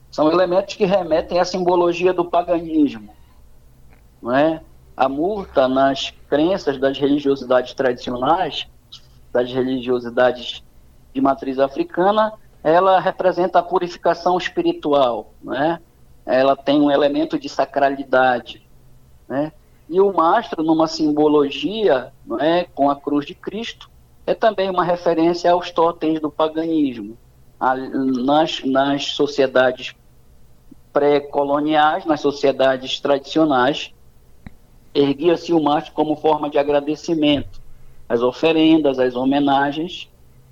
são 0.09 0.31
elementos 0.31 0.75
que 0.75 0.85
remetem 0.85 1.39
à 1.39 1.45
simbologia 1.45 2.13
do 2.13 2.25
paganismo. 2.25 3.13
Não 4.21 4.35
é? 4.35 4.61
A 4.97 5.07
murta, 5.07 5.67
nas 5.67 6.11
crenças 6.27 6.79
das 6.79 6.97
religiosidades 6.97 7.73
tradicionais, 7.73 8.67
das 9.31 9.53
religiosidades 9.53 10.63
de 11.13 11.21
matriz 11.21 11.59
africana, 11.59 12.33
ela 12.63 12.99
representa 12.99 13.59
a 13.59 13.63
purificação 13.63 14.37
espiritual, 14.37 15.33
né? 15.41 15.79
Ela 16.25 16.55
tem 16.55 16.81
um 16.81 16.89
elemento 16.89 17.39
de 17.39 17.47
sacralidade, 17.47 18.67
né? 19.29 19.51
E 19.87 20.01
o 20.01 20.11
mastro, 20.11 20.63
numa 20.63 20.87
simbologia, 20.87 22.11
é, 22.39 22.65
com 22.65 22.89
a 22.89 22.95
cruz 22.95 23.25
de 23.25 23.33
Cristo, 23.33 23.89
é 24.25 24.33
também 24.33 24.69
uma 24.69 24.83
referência 24.83 25.51
aos 25.51 25.71
totens 25.71 26.19
do 26.19 26.29
paganismo. 26.29 27.17
nas, 27.59 28.63
nas 28.63 29.05
sociedades 29.11 29.95
pré-coloniais, 30.91 32.05
nas 32.05 32.19
sociedades 32.19 32.99
tradicionais, 32.99 33.93
erguia-se 34.99 35.53
o 35.53 35.61
mastro 35.61 35.93
como 35.93 36.15
forma 36.15 36.49
de 36.49 36.57
agradecimento 36.57 37.61
as 38.09 38.21
oferendas, 38.21 38.99
as 38.99 39.15
homenagens, 39.15 40.09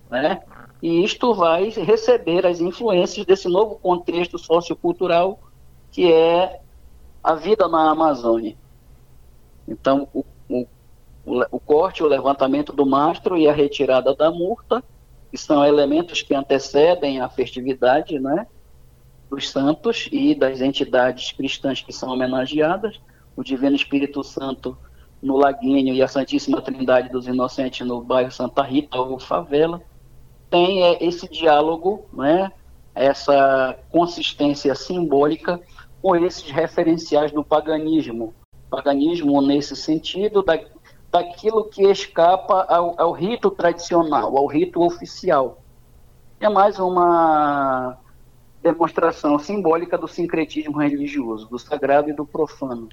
né? 0.09 0.41
E 0.81 1.03
isto 1.03 1.33
vai 1.33 1.69
receber 1.69 2.45
as 2.45 2.59
influências 2.59 3.25
desse 3.25 3.47
novo 3.47 3.75
contexto 3.75 4.37
sociocultural 4.37 5.39
que 5.91 6.11
é 6.11 6.59
a 7.23 7.33
vida 7.33 7.67
na 7.67 7.89
Amazônia. 7.89 8.55
Então, 9.65 10.07
o, 10.13 10.25
o, 10.49 10.67
o 11.49 11.59
corte, 11.59 12.03
o 12.03 12.07
levantamento 12.07 12.73
do 12.73 12.85
mastro 12.85 13.37
e 13.37 13.47
a 13.47 13.53
retirada 13.53 14.13
da 14.13 14.29
murta, 14.29 14.83
que 15.31 15.37
são 15.37 15.65
elementos 15.65 16.21
que 16.21 16.35
antecedem 16.35 17.21
a 17.21 17.29
festividade, 17.29 18.19
né? 18.19 18.45
dos 19.29 19.49
santos 19.49 20.07
e 20.11 20.35
das 20.35 20.61
entidades 20.61 21.31
cristãs 21.31 21.81
que 21.81 21.91
são 21.91 22.09
homenageadas, 22.09 22.99
o 23.35 23.43
Divino 23.43 23.75
Espírito 23.75 24.23
Santo 24.23 24.77
no 25.21 25.37
Laguinho 25.37 25.93
e 25.93 26.01
a 26.01 26.07
Santíssima 26.07 26.61
Trindade 26.61 27.09
dos 27.09 27.27
Inocentes 27.27 27.85
no 27.85 28.01
bairro 28.01 28.31
Santa 28.31 28.61
Rita 28.61 28.97
ou 28.97 29.19
Favela, 29.19 29.81
tem 30.49 30.83
é, 30.83 31.03
esse 31.03 31.27
diálogo, 31.27 32.05
né, 32.13 32.51
essa 32.93 33.77
consistência 33.89 34.75
simbólica 34.75 35.59
com 36.01 36.15
esses 36.15 36.49
referenciais 36.49 37.31
do 37.31 37.43
paganismo. 37.43 38.33
Paganismo 38.69 39.41
nesse 39.41 39.75
sentido 39.75 40.43
da, 40.43 40.59
daquilo 41.11 41.65
que 41.65 41.83
escapa 41.83 42.65
ao, 42.69 42.93
ao 42.99 43.11
rito 43.11 43.49
tradicional, 43.49 44.37
ao 44.37 44.45
rito 44.45 44.81
oficial. 44.81 45.61
É 46.39 46.47
mais 46.47 46.77
uma 46.77 47.97
demonstração 48.61 49.39
simbólica 49.39 49.97
do 49.97 50.07
sincretismo 50.07 50.77
religioso, 50.77 51.47
do 51.47 51.57
sagrado 51.57 52.09
e 52.09 52.13
do 52.13 52.25
profano. 52.25 52.89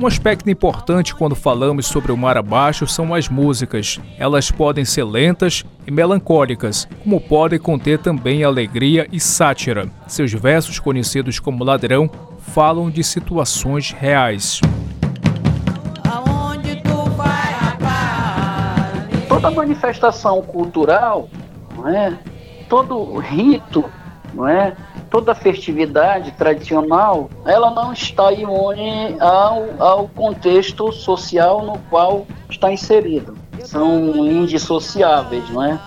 Um 0.00 0.06
aspecto 0.06 0.48
importante 0.48 1.14
quando 1.14 1.34
falamos 1.34 1.86
sobre 1.86 2.12
o 2.12 2.16
mar 2.16 2.36
abaixo 2.36 2.86
são 2.86 3.12
as 3.12 3.28
músicas. 3.28 3.98
Elas 4.16 4.50
podem 4.50 4.84
ser 4.84 5.02
lentas 5.02 5.64
e 5.86 5.90
melancólicas, 5.90 6.86
como 7.02 7.20
podem 7.20 7.58
conter 7.58 7.98
também 7.98 8.44
alegria 8.44 9.08
e 9.10 9.18
sátira. 9.18 9.90
Seus 10.06 10.32
versos, 10.32 10.78
conhecidos 10.78 11.40
como 11.40 11.64
Ladrão, 11.64 12.08
falam 12.38 12.88
de 12.90 13.02
situações 13.02 13.90
reais. 13.90 14.60
Toda 19.28 19.50
manifestação 19.50 20.42
cultural 20.42 21.28
não 21.78 21.88
é? 21.88 22.18
Todo 22.68 23.18
rito, 23.18 23.84
não 24.34 24.46
é? 24.46 24.76
Toda 25.10 25.34
festividade 25.34 26.32
tradicional, 26.32 27.30
ela 27.46 27.70
não 27.70 27.92
está 27.92 28.30
imune 28.30 29.16
ao, 29.18 29.64
ao 29.78 30.08
contexto 30.08 30.92
social 30.92 31.64
no 31.64 31.78
qual 31.90 32.26
está 32.50 32.70
inserido. 32.70 33.34
São 33.64 34.26
indissociáveis, 34.26 35.48
não 35.50 35.62
é? 35.62 35.80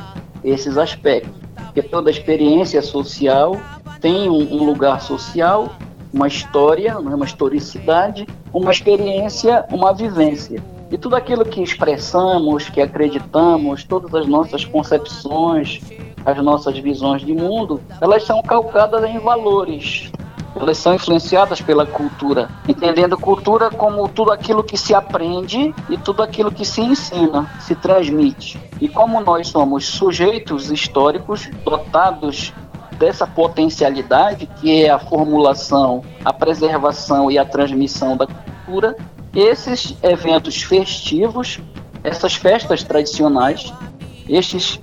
Esses 0.43 0.77
aspectos. 0.77 1.39
Porque 1.65 1.83
toda 1.83 2.09
experiência 2.09 2.81
social 2.81 3.55
tem 4.01 4.27
um, 4.27 4.55
um 4.55 4.63
lugar 4.65 5.01
social, 5.01 5.69
uma 6.11 6.27
história, 6.27 6.91
é? 6.91 6.95
uma 6.95 7.25
historicidade, 7.25 8.27
uma 8.51 8.71
experiência, 8.71 9.65
uma 9.71 9.93
vivência. 9.93 10.61
E 10.91 10.97
tudo 10.97 11.15
aquilo 11.15 11.45
que 11.45 11.61
expressamos, 11.61 12.69
que 12.69 12.81
acreditamos, 12.81 13.83
todas 13.85 14.13
as 14.13 14.27
nossas 14.27 14.65
concepções, 14.65 15.79
as 16.25 16.37
nossas 16.37 16.77
visões 16.77 17.21
de 17.21 17.33
mundo, 17.33 17.81
elas 17.99 18.23
são 18.23 18.41
calcadas 18.41 19.03
em 19.03 19.19
valores. 19.19 20.11
Elas 20.55 20.77
são 20.77 20.93
influenciadas 20.93 21.61
pela 21.61 21.85
cultura, 21.85 22.49
entendendo 22.67 23.17
cultura 23.17 23.69
como 23.69 24.07
tudo 24.09 24.31
aquilo 24.31 24.63
que 24.63 24.77
se 24.77 24.93
aprende 24.93 25.73
e 25.89 25.97
tudo 25.97 26.21
aquilo 26.21 26.51
que 26.51 26.65
se 26.65 26.81
ensina, 26.81 27.49
se 27.61 27.73
transmite. 27.73 28.59
E 28.81 28.89
como 28.89 29.21
nós 29.21 29.47
somos 29.47 29.85
sujeitos 29.85 30.69
históricos 30.69 31.49
dotados 31.63 32.53
dessa 32.99 33.25
potencialidade 33.25 34.45
que 34.59 34.83
é 34.83 34.89
a 34.89 34.99
formulação, 34.99 36.03
a 36.23 36.33
preservação 36.33 37.31
e 37.31 37.37
a 37.39 37.45
transmissão 37.45 38.17
da 38.17 38.27
cultura, 38.27 38.95
esses 39.33 39.95
eventos 40.03 40.61
festivos, 40.61 41.59
essas 42.03 42.35
festas 42.35 42.83
tradicionais, 42.83 43.73
estes 44.27 44.79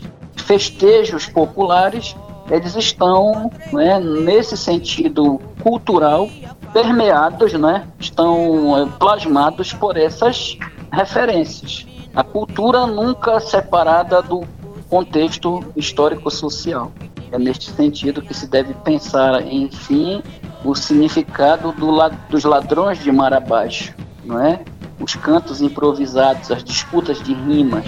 festejos 0.49 1.27
populares, 1.27 2.17
eles 2.51 2.75
estão, 2.75 3.53
né, 3.71 4.01
nesse 4.01 4.57
sentido 4.57 5.39
cultural, 5.63 6.27
permeados, 6.73 7.53
né, 7.53 7.87
estão 8.01 8.79
é, 8.79 8.87
plasmados 8.99 9.75
por 9.75 9.99
essas 9.99 10.57
referências. 10.91 11.87
A 12.15 12.25
cultura 12.25 12.87
nunca 12.87 13.39
separada 13.41 14.23
do 14.23 14.43
contexto 14.89 15.63
histórico-social. 15.77 16.91
É 17.31 17.39
neste 17.39 17.71
sentido 17.71 18.23
que 18.23 18.33
se 18.33 18.47
deve 18.47 18.73
pensar, 18.73 19.47
enfim, 19.47 20.23
o 20.65 20.75
significado 20.75 21.73
do, 21.73 21.93
dos 22.31 22.45
ladrões 22.45 22.99
de 22.99 23.13
mar 23.13 23.35
abaixo, 23.35 23.95
não 24.25 24.43
é? 24.43 24.61
Os 24.99 25.15
cantos 25.15 25.61
improvisados, 25.61 26.51
as 26.51 26.65
disputas 26.65 27.23
de 27.23 27.35
rimas. 27.35 27.85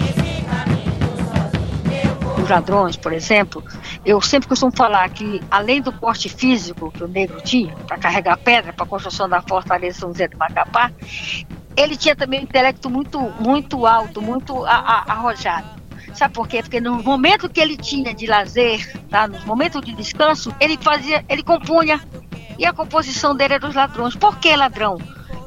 Ladrões, 2.51 2.95
por 2.95 3.13
exemplo, 3.13 3.63
eu 4.05 4.21
sempre 4.21 4.47
costumo 4.47 4.71
falar 4.75 5.09
que, 5.09 5.41
além 5.49 5.81
do 5.81 5.91
porte 5.91 6.29
físico 6.29 6.91
que 6.91 7.03
o 7.03 7.07
negro 7.07 7.41
tinha, 7.41 7.73
para 7.87 7.97
carregar 7.97 8.37
pedra, 8.37 8.73
para 8.73 8.83
a 8.83 8.87
construção 8.87 9.27
da 9.27 9.41
fortaleza 9.41 9.99
São 9.99 10.09
José 10.09 10.27
do 10.27 10.37
Macapá, 10.37 10.91
ele 11.75 11.95
tinha 11.95 12.15
também 12.15 12.41
um 12.41 12.43
intelecto 12.43 12.89
muito, 12.89 13.19
muito 13.39 13.85
alto, 13.85 14.21
muito 14.21 14.65
arrojado. 14.65 15.81
Sabe 16.13 16.33
por 16.33 16.47
quê? 16.47 16.61
Porque 16.61 16.81
no 16.81 17.01
momento 17.01 17.49
que 17.49 17.61
ele 17.61 17.77
tinha 17.77 18.13
de 18.13 18.27
lazer, 18.27 19.01
tá? 19.09 19.27
nos 19.27 19.45
momentos 19.45 19.81
de 19.81 19.93
descanso, 19.93 20.53
ele 20.59 20.77
fazia, 20.81 21.23
ele 21.29 21.41
compunha. 21.41 22.01
E 22.59 22.65
a 22.65 22.73
composição 22.73 23.33
dele 23.33 23.55
era 23.55 23.65
dos 23.65 23.75
ladrões. 23.75 24.15
Por 24.15 24.37
que 24.37 24.53
ladrão? 24.55 24.97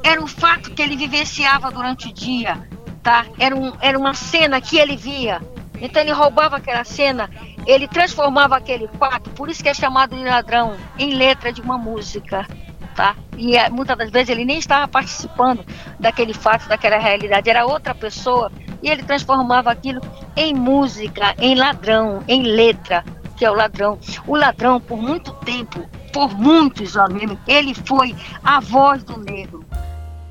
era 0.05 0.21
um 0.21 0.27
fato 0.27 0.69
que 0.69 0.81
ele 0.81 0.95
vivenciava 0.95 1.71
durante 1.71 2.09
o 2.09 2.13
dia, 2.13 2.61
tá? 3.01 3.25
Era, 3.39 3.55
um, 3.55 3.73
era 3.81 3.97
uma 3.97 4.13
cena 4.13 4.61
que 4.61 4.77
ele 4.77 4.95
via. 4.95 5.41
Então 5.81 6.01
ele 6.01 6.11
roubava 6.11 6.57
aquela 6.57 6.83
cena, 6.83 7.29
ele 7.65 7.87
transformava 7.87 8.57
aquele 8.57 8.87
fato, 8.99 9.29
por 9.31 9.49
isso 9.49 9.61
que 9.61 9.69
é 9.69 9.73
chamado 9.73 10.15
de 10.15 10.23
ladrão, 10.23 10.75
em 10.97 11.13
letra 11.13 11.51
de 11.51 11.61
uma 11.61 11.77
música, 11.77 12.47
tá? 12.95 13.15
E 13.37 13.57
é, 13.57 13.69
muitas 13.69 13.97
das 13.97 14.09
vezes 14.09 14.29
ele 14.29 14.45
nem 14.45 14.57
estava 14.57 14.87
participando 14.87 15.65
daquele 15.99 16.33
fato, 16.33 16.67
daquela 16.67 16.97
realidade, 16.97 17.49
era 17.49 17.65
outra 17.65 17.93
pessoa, 17.93 18.51
e 18.81 18.89
ele 18.89 19.03
transformava 19.03 19.71
aquilo 19.71 20.01
em 20.35 20.53
música, 20.53 21.35
em 21.39 21.55
ladrão, 21.55 22.23
em 22.27 22.43
letra, 22.43 23.03
que 23.35 23.43
é 23.43 23.51
o 23.51 23.55
ladrão. 23.55 23.99
O 24.25 24.35
ladrão, 24.35 24.79
por 24.79 24.97
muito 24.97 25.33
tempo, 25.33 25.87
por 26.13 26.33
muitos 26.33 26.95
anos, 26.95 27.21
ele 27.47 27.73
foi 27.73 28.15
a 28.43 28.59
voz 28.59 29.03
do 29.03 29.17
negro. 29.19 29.64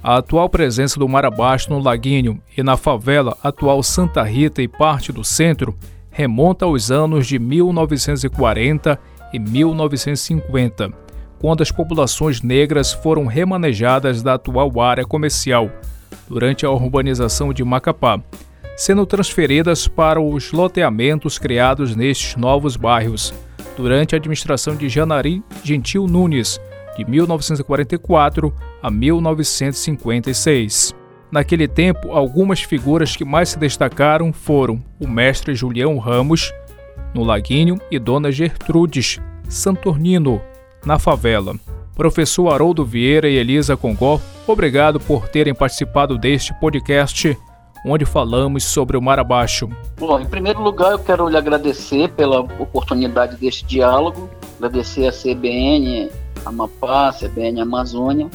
A 0.06 0.18
atual 0.18 0.50
presença 0.50 1.00
do 1.00 1.08
mar 1.08 1.24
abaixo 1.24 1.70
no 1.70 1.78
Laguinho 1.78 2.38
e 2.54 2.62
na 2.62 2.76
favela 2.76 3.38
atual 3.42 3.82
Santa 3.82 4.22
Rita 4.22 4.60
e 4.60 4.68
parte 4.68 5.10
do 5.10 5.24
centro 5.24 5.74
remonta 6.10 6.66
aos 6.66 6.90
anos 6.90 7.26
de 7.26 7.38
1940 7.38 9.00
e 9.32 9.38
1950, 9.38 10.92
quando 11.40 11.62
as 11.62 11.72
populações 11.72 12.42
negras 12.42 12.92
foram 12.92 13.24
remanejadas 13.24 14.22
da 14.22 14.34
atual 14.34 14.78
área 14.78 15.06
comercial 15.06 15.70
durante 16.28 16.66
a 16.66 16.70
urbanização 16.70 17.50
de 17.50 17.64
Macapá, 17.64 18.20
sendo 18.76 19.06
transferidas 19.06 19.88
para 19.88 20.20
os 20.20 20.52
loteamentos 20.52 21.38
criados 21.38 21.96
nestes 21.96 22.36
novos 22.36 22.76
bairros. 22.76 23.32
Durante 23.74 24.14
a 24.14 24.18
administração 24.18 24.76
de 24.76 24.86
Janari 24.86 25.42
Gentil 25.62 26.06
Nunes, 26.06 26.60
de 26.96 27.04
1944 27.04 28.54
a 28.82 28.90
1956. 28.90 30.94
Naquele 31.30 31.66
tempo, 31.66 32.12
algumas 32.12 32.62
figuras 32.62 33.16
que 33.16 33.24
mais 33.24 33.48
se 33.48 33.58
destacaram 33.58 34.32
foram 34.32 34.82
o 35.00 35.08
mestre 35.08 35.54
Julião 35.54 35.98
Ramos, 35.98 36.52
no 37.12 37.24
Laguinho, 37.24 37.78
e 37.90 37.98
Dona 37.98 38.30
Gertrudes 38.30 39.18
Santornino, 39.48 40.40
na 40.84 40.98
favela. 40.98 41.54
Professor 41.94 42.52
Haroldo 42.52 42.84
Vieira 42.84 43.28
e 43.28 43.36
Elisa 43.36 43.76
Congó, 43.76 44.20
obrigado 44.46 45.00
por 45.00 45.28
terem 45.28 45.54
participado 45.54 46.18
deste 46.18 46.52
podcast, 46.60 47.36
onde 47.84 48.04
falamos 48.04 48.64
sobre 48.64 48.96
o 48.96 49.02
Mar 49.02 49.18
Abaixo. 49.18 49.68
Bom, 49.98 50.20
em 50.20 50.26
primeiro 50.26 50.60
lugar, 50.60 50.92
eu 50.92 50.98
quero 50.98 51.28
lhe 51.28 51.36
agradecer 51.36 52.10
pela 52.10 52.40
oportunidade 52.40 53.36
deste 53.36 53.64
diálogo, 53.64 54.28
agradecer 54.58 55.06
a 55.06 55.12
CBN 55.12 56.10
Amapá, 56.44 57.12
CBN 57.12 57.60
Amazônia, 57.60 58.30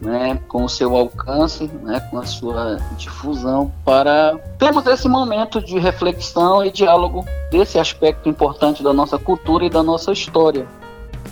né, 0.00 0.40
com 0.48 0.64
o 0.64 0.68
seu 0.68 0.96
alcance, 0.96 1.68
né, 1.82 2.00
com 2.10 2.18
a 2.18 2.24
sua 2.24 2.76
difusão, 2.96 3.72
para 3.84 4.38
termos 4.58 4.86
esse 4.86 5.08
momento 5.08 5.60
de 5.60 5.78
reflexão 5.78 6.64
e 6.64 6.70
diálogo 6.70 7.24
desse 7.50 7.78
aspecto 7.78 8.28
importante 8.28 8.82
da 8.82 8.92
nossa 8.92 9.18
cultura 9.18 9.64
e 9.64 9.70
da 9.70 9.82
nossa 9.82 10.12
história. 10.12 10.66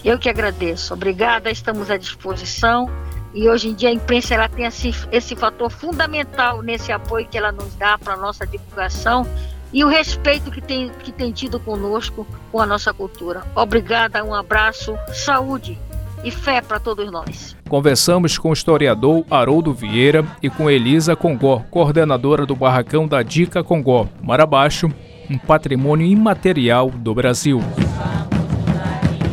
Eu 0.04 0.18
que 0.18 0.28
agradeço. 0.28 0.94
Obrigada, 0.94 1.50
estamos 1.50 1.90
à 1.90 1.96
disposição. 1.96 2.90
E 3.34 3.48
hoje 3.48 3.68
em 3.68 3.74
dia 3.74 3.90
a 3.90 3.92
imprensa 3.92 4.34
ela 4.34 4.48
tem 4.48 4.64
esse, 4.64 4.94
esse 5.12 5.36
fator 5.36 5.70
fundamental 5.70 6.62
nesse 6.62 6.90
apoio 6.90 7.28
que 7.28 7.36
ela 7.36 7.52
nos 7.52 7.74
dá 7.74 7.98
para 7.98 8.14
a 8.14 8.16
nossa 8.16 8.46
divulgação 8.46 9.26
e 9.72 9.84
o 9.84 9.88
respeito 9.88 10.50
que 10.50 10.60
tem, 10.60 10.88
que 10.88 11.12
tem 11.12 11.32
tido 11.32 11.60
conosco, 11.60 12.26
com 12.50 12.60
a 12.60 12.66
nossa 12.66 12.94
cultura. 12.94 13.42
Obrigada, 13.54 14.24
um 14.24 14.32
abraço, 14.32 14.96
saúde 15.12 15.78
e 16.26 16.30
fé 16.32 16.60
para 16.60 16.80
todos 16.80 17.08
nós. 17.08 17.56
Conversamos 17.68 18.36
com 18.36 18.50
o 18.50 18.52
historiador 18.52 19.24
Haroldo 19.30 19.72
Vieira 19.72 20.26
e 20.42 20.50
com 20.50 20.68
Elisa 20.68 21.14
Congó, 21.14 21.62
coordenadora 21.70 22.44
do 22.44 22.56
Barracão 22.56 23.06
da 23.06 23.22
Dica 23.22 23.62
Congó, 23.62 24.08
Mar 24.20 24.40
Abaixo, 24.40 24.90
um 25.30 25.38
patrimônio 25.38 26.04
imaterial 26.04 26.90
do 26.90 27.14
Brasil. 27.14 27.60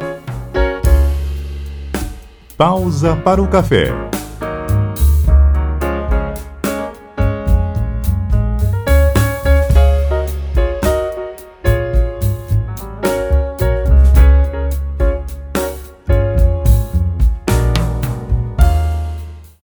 Pausa 2.55 3.15
para 3.15 3.41
o 3.41 3.47
café. 3.47 4.18